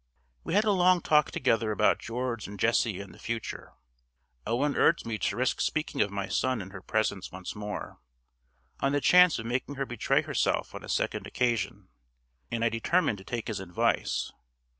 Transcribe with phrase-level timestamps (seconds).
[0.43, 3.73] We had a long talk together about George and Jessie and the future.
[4.47, 7.99] Owen urged me to risk speaking of my son in her presence once more,
[8.79, 11.89] on the chance of making her betray herself on a second occasion,
[12.49, 14.31] and I determined to take his advice.